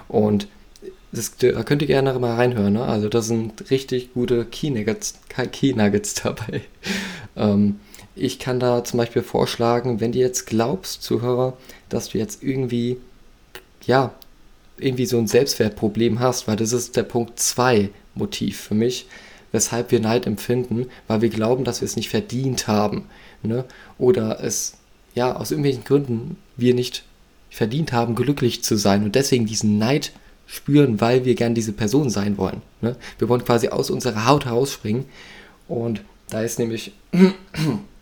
[0.08, 0.46] und
[1.10, 2.72] das, da könnt ihr gerne mal reinhören.
[2.72, 2.84] Ne?
[2.84, 5.14] Also da sind richtig gute Key Nuggets,
[5.52, 6.62] Key Nuggets dabei.
[7.36, 7.80] Ähm,
[8.16, 11.56] ich kann da zum Beispiel vorschlagen, wenn du jetzt glaubst, Zuhörer,
[11.88, 12.98] dass du jetzt irgendwie,
[13.86, 14.14] ja,
[14.78, 19.06] irgendwie so ein Selbstwertproblem hast, weil das ist der Punkt 2 Motiv für mich,
[19.52, 23.04] weshalb wir Neid empfinden, weil wir glauben, dass wir es nicht verdient haben.
[23.42, 23.64] Ne?
[23.98, 24.74] Oder es,
[25.14, 27.04] ja, aus irgendwelchen Gründen wir nicht
[27.50, 30.12] verdient haben, glücklich zu sein und deswegen diesen Neid
[30.46, 32.62] spüren, weil wir gern diese Person sein wollen.
[32.80, 32.96] Ne?
[33.18, 35.04] Wir wollen quasi aus unserer Haut herausspringen.
[35.68, 36.92] Und da ist nämlich,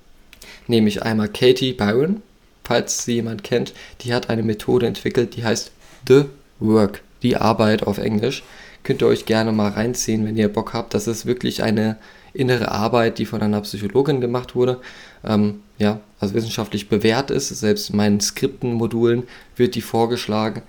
[0.67, 2.23] nämlich einmal Katie Byron,
[2.65, 5.73] falls sie jemand kennt, die hat eine Methode entwickelt, die heißt
[6.09, 6.25] The
[6.61, 8.43] Work, die Arbeit auf Englisch.
[8.85, 10.95] Könnt ihr euch gerne mal reinziehen, wenn ihr Bock habt.
[10.95, 11.99] Das ist wirklich eine
[12.35, 14.81] innere Arbeit, die von einer Psychologin gemacht wurde.
[15.25, 17.49] Ähm, ja, also wissenschaftlich bewährt ist.
[17.49, 19.25] Selbst in meinen Skriptenmodulen
[19.57, 20.63] wird die vorgeschlagen.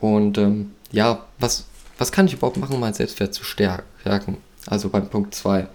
[0.00, 1.66] Und ähm, ja, was,
[1.98, 4.38] was kann ich überhaupt machen, um mein Selbstwert zu stärken?
[4.66, 5.68] Also beim Punkt 2.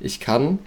[0.00, 0.58] Ich kann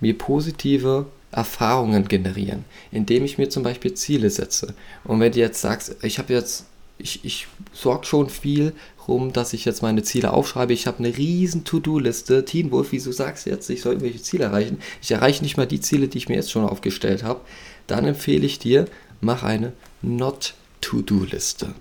[0.00, 4.74] mir positive Erfahrungen generieren, indem ich mir zum Beispiel Ziele setze.
[5.04, 6.64] Und wenn du jetzt sagst, ich habe jetzt,
[6.96, 8.72] ich, ich sorge schon viel
[9.06, 10.72] rum, dass ich jetzt meine Ziele aufschreibe.
[10.72, 12.46] Ich habe eine riesen To-Do-Liste.
[12.46, 14.78] Teen Wolf, wieso sagst du jetzt, ich soll irgendwelche Ziele erreichen?
[15.02, 17.42] Ich erreiche nicht mal die Ziele, die ich mir jetzt schon aufgestellt habe.
[17.86, 18.86] Dann empfehle ich dir,
[19.20, 21.74] mach eine Not-To-Do-Liste.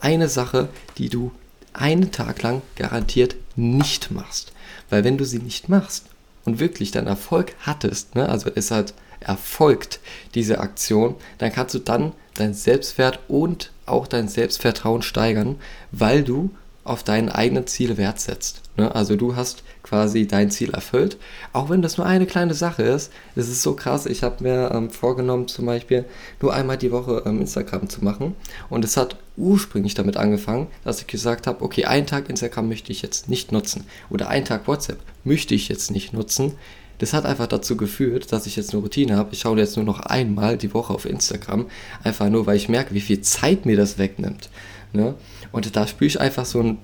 [0.00, 1.30] Eine Sache, die du
[1.74, 4.52] einen Tag lang garantiert nicht machst.
[4.88, 6.06] Weil wenn du sie nicht machst
[6.44, 10.00] und wirklich deinen Erfolg hattest, ne, also es hat erfolgt,
[10.34, 15.56] diese Aktion, dann kannst du dann dein Selbstwert und auch dein Selbstvertrauen steigern,
[15.92, 16.50] weil du
[16.84, 18.60] auf deine eigenen Ziele Wert setzt.
[18.76, 18.94] Ne?
[18.94, 21.16] Also du hast quasi dein Ziel erfüllt,
[21.52, 23.10] auch wenn das nur eine kleine Sache ist.
[23.34, 26.04] Es ist so krass, ich habe mir ähm, vorgenommen, zum Beispiel
[26.42, 28.34] nur einmal die Woche ähm, Instagram zu machen.
[28.68, 32.92] Und es hat ursprünglich damit angefangen, dass ich gesagt habe, okay, einen Tag Instagram möchte
[32.92, 33.84] ich jetzt nicht nutzen.
[34.10, 36.52] Oder einen Tag WhatsApp möchte ich jetzt nicht nutzen.
[36.98, 39.30] Das hat einfach dazu geführt, dass ich jetzt eine Routine habe.
[39.32, 41.66] Ich schaue jetzt nur noch einmal die Woche auf Instagram.
[42.04, 44.48] Einfach nur, weil ich merke, wie viel Zeit mir das wegnimmt.
[44.92, 45.14] Ne?
[45.50, 46.78] Und da spüre ich einfach so ein,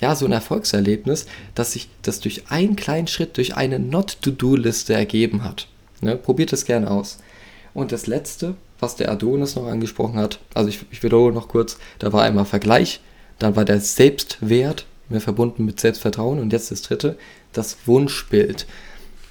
[0.00, 5.44] ja, so ein Erfolgserlebnis, dass sich das durch einen kleinen Schritt, durch eine Not-to-Do-Liste ergeben
[5.44, 5.68] hat.
[6.02, 6.16] Ne?
[6.16, 7.18] Probiert es gerne aus.
[7.72, 11.78] Und das letzte, was der Adonis noch angesprochen hat, also ich, ich wiederhole noch kurz,
[12.00, 13.00] da war einmal Vergleich,
[13.38, 17.16] dann war der Selbstwert mehr verbunden mit Selbstvertrauen und jetzt das dritte,
[17.52, 18.66] das Wunschbild.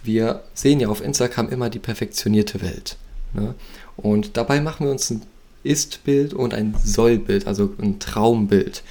[0.03, 2.97] Wir sehen ja auf Instagram immer die perfektionierte Welt.
[3.33, 3.53] Ne?
[3.97, 5.21] Und dabei machen wir uns ein
[5.63, 8.83] Ist-Bild und ein Soll-Bild, also ein Traumbild.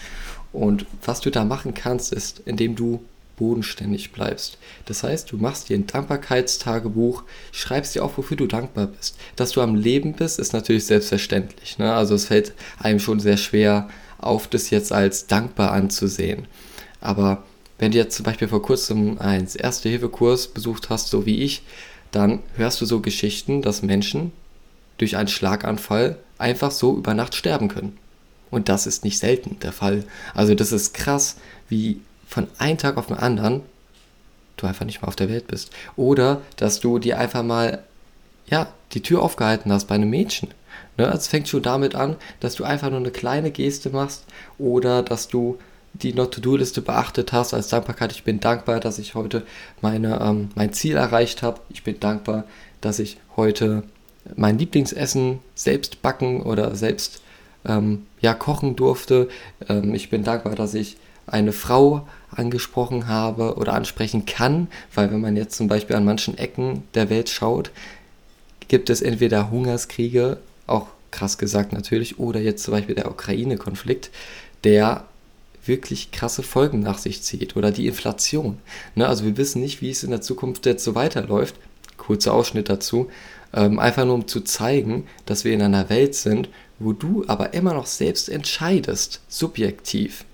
[0.52, 3.00] Und was du da machen kannst, ist, indem du
[3.40, 4.58] bodenständig bleibst.
[4.84, 9.16] Das heißt, du machst dir ein Dankbarkeitstagebuch, schreibst dir auf, wofür du dankbar bist.
[9.34, 11.78] Dass du am Leben bist, ist natürlich selbstverständlich.
[11.78, 11.92] Ne?
[11.92, 16.46] Also es fällt einem schon sehr schwer auf, das jetzt als dankbar anzusehen.
[17.00, 17.42] Aber
[17.78, 21.62] wenn du jetzt zum Beispiel vor kurzem einen Erste-Hilfe-Kurs besucht hast, so wie ich,
[22.10, 24.32] dann hörst du so Geschichten, dass Menschen
[24.98, 27.96] durch einen Schlaganfall einfach so über Nacht sterben können.
[28.50, 30.04] Und das ist nicht selten der Fall.
[30.34, 31.36] Also das ist krass,
[31.70, 33.62] wie von einem Tag auf den anderen
[34.56, 35.70] du einfach nicht mehr auf der Welt bist.
[35.96, 37.82] Oder dass du dir einfach mal,
[38.46, 40.50] ja, die Tür aufgehalten hast bei einem Mädchen.
[40.96, 41.06] Ne?
[41.06, 44.24] Es fängt schon damit an, dass du einfach nur eine kleine Geste machst
[44.58, 45.58] oder dass du
[45.92, 48.12] die Not-to-Do-Liste beachtet hast als Dankbarkeit.
[48.12, 49.44] Ich bin dankbar, dass ich heute
[49.80, 51.60] meine, ähm, mein Ziel erreicht habe.
[51.70, 52.44] Ich bin dankbar,
[52.80, 53.82] dass ich heute
[54.36, 57.22] mein Lieblingsessen selbst backen oder selbst
[57.64, 59.28] ähm, ja, kochen durfte.
[59.68, 65.20] Ähm, ich bin dankbar, dass ich eine Frau angesprochen habe oder ansprechen kann, weil wenn
[65.20, 67.70] man jetzt zum Beispiel an manchen Ecken der Welt schaut,
[68.68, 74.10] gibt es entweder Hungerskriege, auch krass gesagt natürlich, oder jetzt zum Beispiel der Ukraine-Konflikt,
[74.64, 75.04] der
[75.64, 78.58] wirklich krasse Folgen nach sich zieht oder die Inflation.
[78.94, 79.06] Ne?
[79.06, 81.56] Also wir wissen nicht, wie es in der Zukunft jetzt so weiterläuft.
[81.96, 83.10] Kurzer Ausschnitt dazu.
[83.52, 87.52] Ähm, einfach nur um zu zeigen, dass wir in einer Welt sind, wo du aber
[87.52, 90.24] immer noch selbst entscheidest, subjektiv,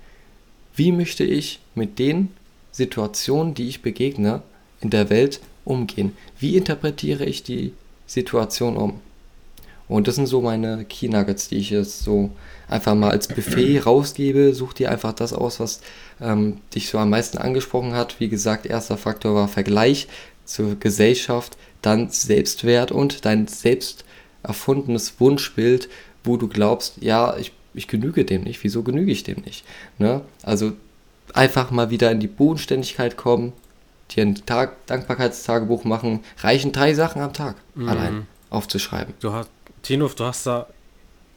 [0.77, 2.29] wie möchte ich mit den
[2.71, 4.43] Situationen, die ich begegne,
[4.81, 6.17] in der Welt umgehen?
[6.39, 7.73] Wie interpretiere ich die
[8.07, 9.01] Situation um?
[9.89, 12.31] Und das sind so meine Key Nuggets, die ich jetzt so
[12.69, 14.53] einfach mal als Buffet rausgebe.
[14.53, 15.81] Such dir einfach das aus, was
[16.21, 18.19] ähm, dich so am meisten angesprochen hat.
[18.21, 20.09] Wie gesagt, erster Faktor war Vergleich
[20.45, 24.05] zur Gesellschaft, dann Selbstwert und dein selbst
[24.43, 25.89] erfundenes Wunschbild,
[26.25, 28.63] wo du glaubst, ja, ich, ich genüge dem nicht.
[28.65, 29.65] Wieso genüge ich dem nicht?
[29.99, 30.23] Ne?
[30.43, 30.73] Also
[31.35, 33.53] einfach mal wieder in die Bodenständigkeit kommen,
[34.11, 37.89] dir ein Tag Dankbarkeitstagebuch machen, reichen drei Sachen am Tag mhm.
[37.89, 39.15] allein aufzuschreiben.
[39.21, 39.51] Du hast,
[39.83, 40.67] Tino, du hast da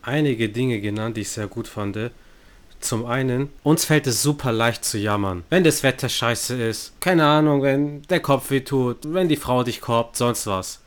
[0.02, 1.97] einige Dinge genannt, die ich sehr gut fand.
[2.80, 5.43] Zum einen, uns fällt es super leicht zu jammern.
[5.49, 9.63] Wenn das Wetter scheiße ist, keine Ahnung, wenn der Kopf weh tut, wenn die Frau
[9.63, 10.80] dich korbt, sonst was.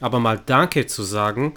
[0.00, 1.54] Aber mal Danke zu sagen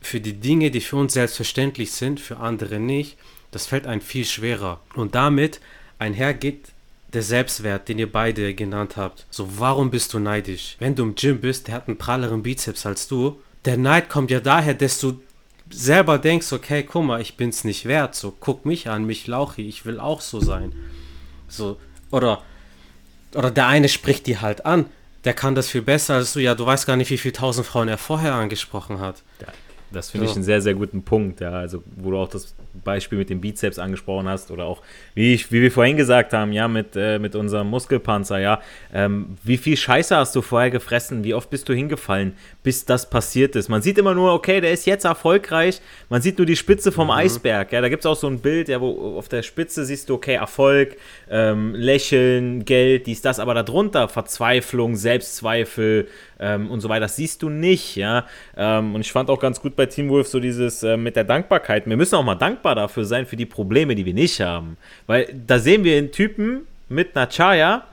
[0.00, 3.16] für die Dinge, die für uns selbstverständlich sind, für andere nicht,
[3.50, 4.80] das fällt einem viel schwerer.
[4.94, 5.60] Und damit
[5.98, 6.72] einhergeht
[7.12, 9.26] der Selbstwert, den ihr beide genannt habt.
[9.30, 10.76] So, warum bist du neidisch?
[10.78, 13.40] Wenn du im Gym bist, der hat einen pralleren Bizeps als du.
[13.64, 15.20] Der Neid kommt ja daher, dass du
[15.70, 18.14] selber denkst, okay, guck mal, ich bin's nicht wert.
[18.14, 20.72] So, guck mich an, mich Lauchi, ich will auch so sein.
[21.48, 21.78] So,
[22.10, 22.42] oder,
[23.34, 24.86] oder der eine spricht die halt an.
[25.24, 26.38] Der kann das viel besser als du.
[26.38, 29.22] Ja, du weißt gar nicht, wie viele tausend Frauen er vorher angesprochen hat.
[29.40, 29.48] Ja,
[29.92, 30.32] das finde so.
[30.32, 31.40] ich einen sehr, sehr guten Punkt.
[31.40, 34.82] Ja, also, wo du auch das Beispiel mit dem Bizeps angesprochen hast oder auch,
[35.14, 38.60] wie, ich, wie wir vorhin gesagt haben, ja, mit, äh, mit unserem Muskelpanzer, ja,
[38.94, 43.10] ähm, wie viel Scheiße hast du vorher gefressen, wie oft bist du hingefallen, bis das
[43.10, 43.68] passiert ist.
[43.68, 47.08] Man sieht immer nur, okay, der ist jetzt erfolgreich, man sieht nur die Spitze vom
[47.08, 47.14] mhm.
[47.14, 50.08] Eisberg, ja, da gibt es auch so ein Bild, ja, wo auf der Spitze siehst
[50.08, 50.96] du, okay, Erfolg,
[51.28, 56.06] ähm, Lächeln, Geld, dies, das, aber darunter Verzweiflung, Selbstzweifel,
[56.40, 57.02] ähm, und so weiter.
[57.02, 58.24] Das siehst du nicht, ja.
[58.56, 61.24] Ähm, und ich fand auch ganz gut bei Team Wolf so dieses äh, mit der
[61.24, 61.86] Dankbarkeit.
[61.86, 64.76] Wir müssen auch mal dankbar dafür sein für die Probleme, die wir nicht haben.
[65.06, 67.84] Weil da sehen wir einen Typen mit einer Chaya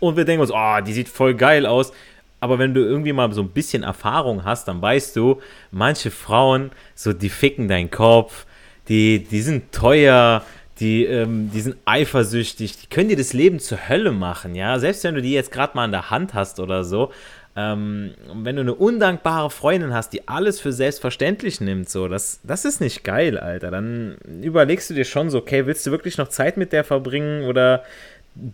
[0.00, 1.92] und wir denken uns, oh, die sieht voll geil aus.
[2.40, 6.70] Aber wenn du irgendwie mal so ein bisschen Erfahrung hast, dann weißt du, manche Frauen,
[6.94, 8.46] so die ficken deinen Kopf,
[8.88, 10.42] die, die sind teuer,
[10.80, 14.78] die, ähm, die sind eifersüchtig, die können dir das Leben zur Hölle machen, ja.
[14.78, 17.12] Selbst wenn du die jetzt gerade mal in der Hand hast oder so,
[17.56, 22.64] ähm, wenn du eine undankbare Freundin hast, die alles für selbstverständlich nimmt, so, das, das
[22.64, 23.70] ist nicht geil, Alter.
[23.70, 27.44] Dann überlegst du dir schon so, okay, willst du wirklich noch Zeit mit der verbringen
[27.44, 27.82] oder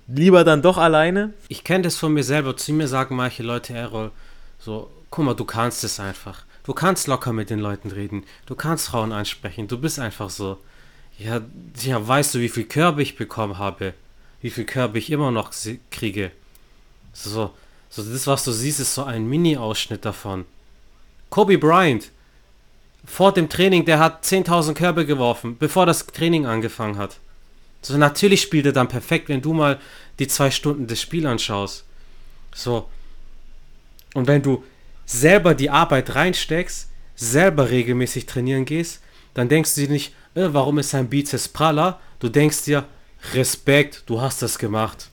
[0.09, 1.35] lieber dann doch alleine?
[1.49, 2.57] Ich kenne das von mir selber.
[2.57, 4.11] Zu mir sagen manche Leute, Errol,
[4.59, 6.45] so, guck mal, du kannst es einfach.
[6.65, 8.25] Du kannst locker mit den Leuten reden.
[8.47, 9.69] Du kannst Frauen ansprechen.
[9.69, 10.59] Du bist einfach so.
[11.19, 11.41] Ja,
[11.83, 13.95] ja, weißt du, wie viel Körbe ich bekommen habe?
[14.41, 15.53] Wie viel Körbe ich immer noch
[15.91, 16.31] kriege?
[17.13, 17.53] So,
[17.97, 20.45] so, das, was du siehst, ist so ein Mini-Ausschnitt davon.
[21.31, 22.11] Kobe Bryant,
[23.07, 27.17] vor dem Training, der hat 10.000 Körbe geworfen, bevor das Training angefangen hat.
[27.81, 29.81] So, natürlich spielt er dann perfekt, wenn du mal
[30.19, 31.85] die zwei Stunden des Spiels anschaust.
[32.55, 32.87] So.
[34.13, 34.63] Und wenn du
[35.07, 39.01] selber die Arbeit reinsteckst, selber regelmäßig trainieren gehst,
[39.33, 41.99] dann denkst du dir nicht, äh, warum ist sein Bizeps praller?
[42.19, 42.85] Du denkst dir,
[43.33, 45.09] Respekt, du hast das gemacht.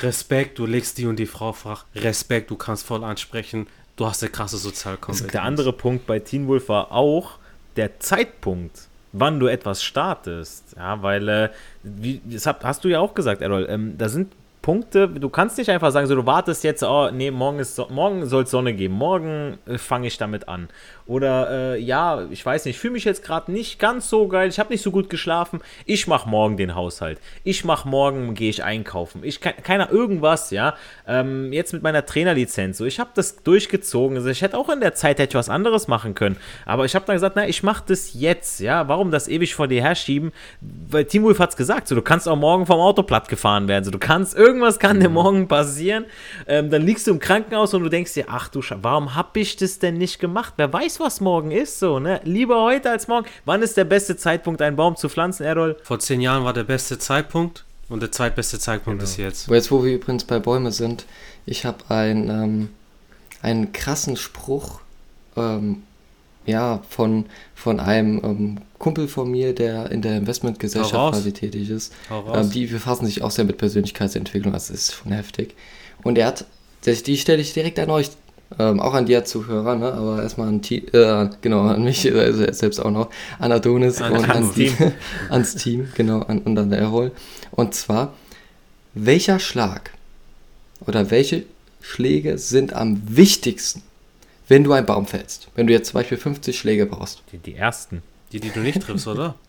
[0.00, 1.84] Respekt, du legst die und die Frau flach.
[1.94, 3.66] Respekt, du kannst voll ansprechen.
[3.96, 5.32] Du hast eine krasse Sozialkompetenz.
[5.32, 7.38] Der andere Punkt bei Teen Wolf war auch
[7.76, 10.74] der Zeitpunkt, wann du etwas startest.
[10.76, 11.48] Ja, weil, äh,
[11.82, 15.68] wie, das hast du ja auch gesagt, Errol, ähm, da sind Punkte, du kannst nicht
[15.70, 18.94] einfach sagen, so du wartest jetzt, oh nee, morgen, so morgen soll es Sonne geben,
[18.94, 20.68] morgen äh, fange ich damit an.
[21.04, 24.48] Oder äh, ja, ich weiß nicht, ich fühle mich jetzt gerade nicht ganz so geil,
[24.48, 27.18] ich habe nicht so gut geschlafen, ich mache morgen den Haushalt.
[27.42, 29.22] Ich mache morgen, gehe ich einkaufen.
[29.24, 30.74] Ich kann, keiner irgendwas, ja.
[31.08, 34.16] Ähm, jetzt mit meiner Trainerlizenz, so ich habe das durchgezogen.
[34.16, 37.04] Also ich hätte auch in der Zeit hätte was anderes machen können, aber ich habe
[37.04, 38.86] dann gesagt, na, ich mache das jetzt, ja.
[38.86, 40.30] Warum das ewig vor dir herschieben?
[40.60, 43.66] Weil Team Wolf hat es gesagt, so du kannst auch morgen vom Auto platt gefahren
[43.66, 45.14] werden, so du kannst irgendwie irgendwas kann dir mhm.
[45.14, 46.04] morgen passieren.
[46.46, 49.40] Ähm, dann liegst du im Krankenhaus und du denkst dir, ach du Scheiße, warum habe
[49.40, 50.54] ich das denn nicht gemacht?
[50.56, 52.20] Wer weiß, was morgen ist, so, ne?
[52.24, 53.26] Lieber heute als morgen.
[53.44, 55.76] Wann ist der beste Zeitpunkt, einen Baum zu pflanzen, Errol?
[55.82, 59.10] Vor zehn Jahren war der beste Zeitpunkt und der zweitbeste Zeitpunkt genau.
[59.10, 59.48] ist jetzt.
[59.48, 61.06] Jetzt, wo wir übrigens bei Bäume sind,
[61.46, 62.68] ich habe ein, ähm,
[63.40, 64.80] einen krassen Spruch
[65.36, 65.82] ähm,
[66.46, 71.92] ja, von, von einem ähm, Kumpel von mir, der in der Investmentgesellschaft quasi tätig ist.
[72.10, 75.54] Ähm, die befassen sich auch sehr mit Persönlichkeitsentwicklung, das ist schon heftig.
[76.02, 76.44] Und er hat,
[76.84, 78.10] die stelle ich direkt an euch
[78.58, 79.92] Ähm, auch an die als Zuhörer, ne?
[79.92, 84.28] aber erstmal an, äh, genau, an mich äh, selbst auch noch, an Adonis An und
[84.28, 84.74] ans Team,
[85.30, 87.12] ans Team, genau, an, und an Errol.
[87.50, 88.12] Und zwar,
[88.92, 89.92] welcher Schlag
[90.86, 91.44] oder welche
[91.80, 93.82] Schläge sind am wichtigsten,
[94.52, 95.48] wenn du einen Baum fällst?
[95.54, 97.22] Wenn du jetzt zum Beispiel 50 Schläge brauchst.
[97.32, 98.02] Die, die ersten.
[98.32, 99.34] Die, die du nicht triffst, oder?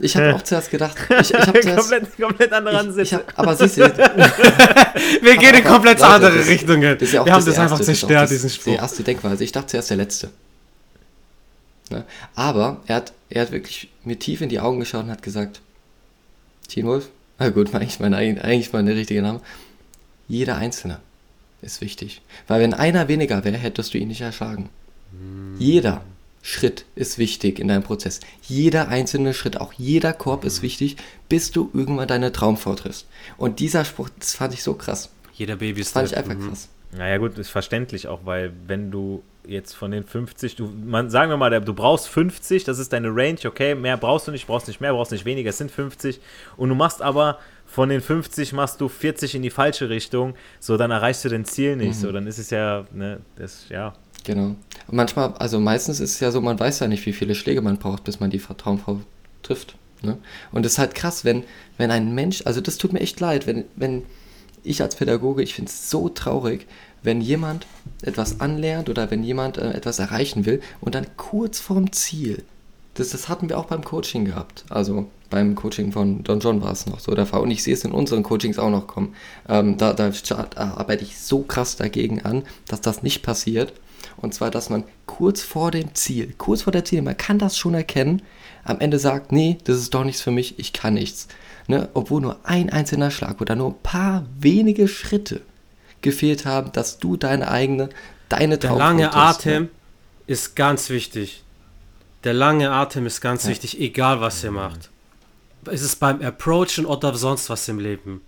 [0.00, 3.82] Ich habe auch zuerst gedacht, ich, ich habe komplett, komplett andere hab, aber siehst du,
[5.22, 6.96] Wir gehen in komplett Leute, andere das- Richtungen.
[6.96, 8.74] Das ja Wir haben das das einfach zerstört, das, diesen Die Spruch.
[8.74, 9.42] erste Denkweise.
[9.42, 10.30] Ich dachte zuerst der letzte.
[11.90, 12.04] Ne?
[12.36, 15.60] Aber er hat, er hat wirklich mir tief in die Augen geschaut und hat gesagt,
[16.68, 17.08] Teen Wolf,
[17.40, 19.40] na gut, eigentlich mein, eigen- eigentlich mein richtiger Name,
[20.28, 21.00] jeder Einzelne
[21.62, 22.22] ist wichtig.
[22.46, 24.68] Weil wenn einer weniger wäre, hättest du ihn nicht erschlagen.
[25.58, 26.02] Jeder
[26.42, 28.20] Schritt ist wichtig in deinem Prozess.
[28.42, 30.96] Jeder einzelne Schritt, auch jeder Korb ist wichtig,
[31.28, 33.06] bis du irgendwann deine Traumfrau triffst.
[33.36, 35.10] Und dieser Spruch, das fand ich so krass.
[35.34, 36.68] Jeder Baby Das ist fand ich einfach krass.
[36.92, 41.30] Naja gut, ist verständlich auch, weil wenn du jetzt von den 50, du, man, sagen
[41.30, 44.68] wir mal, du brauchst 50, das ist deine Range, okay, mehr brauchst du nicht, brauchst
[44.68, 46.20] nicht mehr, brauchst nicht weniger, es sind 50
[46.56, 50.76] und du machst aber von den 50 machst du 40 in die falsche Richtung, so
[50.76, 54.56] dann erreichst du dein Ziel nicht, so dann ist es ja, ne, das, ja, Genau.
[54.88, 57.62] Und manchmal, also meistens ist es ja so, man weiß ja nicht, wie viele Schläge
[57.62, 59.00] man braucht, bis man die Traumfrau
[59.42, 59.76] trifft.
[60.02, 60.18] Ne?
[60.52, 61.44] Und es ist halt krass, wenn,
[61.78, 64.02] wenn ein Mensch, also das tut mir echt leid, wenn, wenn
[64.64, 66.66] ich als Pädagoge, ich finde es so traurig,
[67.02, 67.66] wenn jemand
[68.02, 72.44] etwas anlernt oder wenn jemand äh, etwas erreichen will und dann kurz vorm Ziel,
[72.98, 76.72] das, das hatten wir auch beim Coaching gehabt, also beim Coaching von Don John war
[76.72, 79.14] es noch so der Fall und ich sehe es in unseren Coachings auch noch kommen.
[79.48, 83.72] Ähm, da, da, da arbeite ich so krass dagegen an, dass das nicht passiert.
[84.16, 87.56] Und zwar, dass man kurz vor dem Ziel, kurz vor der Ziel, man kann das
[87.56, 88.22] schon erkennen,
[88.64, 91.28] am Ende sagt, nee, das ist doch nichts für mich, ich kann nichts.
[91.66, 91.88] Ne?
[91.94, 95.42] Obwohl nur ein einzelner Schlag oder nur ein paar wenige Schritte
[96.00, 97.90] gefehlt haben, dass du deine eigene,
[98.28, 99.68] deine Der Traumfrau lange Atem
[100.26, 101.44] ist ganz wichtig.
[102.24, 103.50] Der lange Atem ist ganz Ja.
[103.50, 104.90] wichtig, egal was ihr macht.
[105.70, 108.22] Ist es beim Approachen oder sonst was im Leben.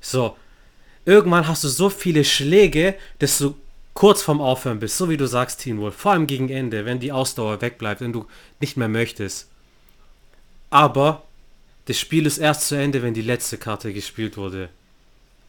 [0.00, 0.36] So,
[1.04, 3.56] irgendwann hast du so viele Schläge, dass du
[3.94, 5.96] kurz vorm Aufhören bist, so wie du sagst, Teen Wolf.
[5.96, 8.26] Vor allem gegen Ende, wenn die Ausdauer wegbleibt, wenn du
[8.60, 9.48] nicht mehr möchtest.
[10.70, 11.22] Aber
[11.86, 14.68] das Spiel ist erst zu Ende, wenn die letzte Karte gespielt wurde.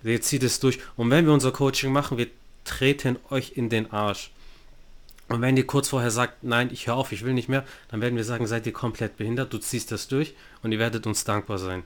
[0.04, 0.80] Jetzt zieht es durch.
[0.96, 2.28] Und wenn wir unser Coaching machen, wir
[2.64, 4.32] treten euch in den Arsch.
[5.30, 8.02] Und wenn ihr kurz vorher sagt, nein, ich höre auf, ich will nicht mehr, dann
[8.02, 11.26] werden wir sagen, seid ihr komplett behindert, du ziehst das durch und ihr werdet uns
[11.26, 11.84] dankbar sein.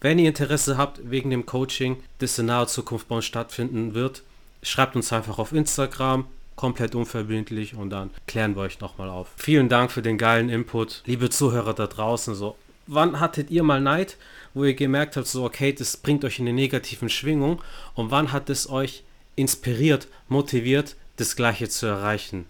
[0.00, 4.22] Wenn ihr Interesse habt wegen dem Coaching, das in naher Zukunft bei uns stattfinden wird,
[4.62, 9.28] schreibt uns einfach auf Instagram, komplett unverbindlich und dann klären wir euch nochmal auf.
[9.36, 12.34] Vielen Dank für den geilen Input, liebe Zuhörer da draußen.
[12.34, 14.16] So, wann hattet ihr mal Neid,
[14.54, 17.62] wo ihr gemerkt habt, so okay, das bringt euch in eine negativen Schwingung
[17.94, 19.02] und wann hat es euch
[19.34, 22.46] inspiriert, motiviert, das Gleiche zu erreichen?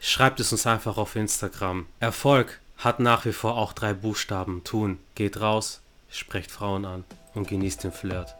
[0.00, 1.86] Schreibt es uns einfach auf Instagram.
[2.00, 4.64] Erfolg hat nach wie vor auch drei Buchstaben.
[4.64, 4.98] Tun.
[5.14, 8.34] Geht raus, sprecht Frauen an und genießt den Flirt.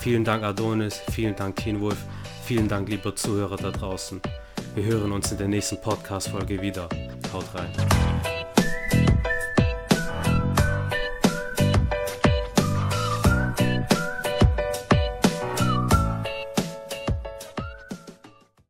[0.00, 1.98] Vielen Dank Adonis, vielen Dank Teen Wolf,
[2.44, 4.22] vielen Dank lieber Zuhörer da draußen.
[4.74, 6.88] Wir hören uns in der nächsten Podcast-Folge wieder.
[7.32, 8.33] Haut rein.